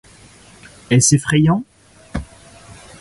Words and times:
Est-ce 0.89 1.13
effrayant? 1.13 1.63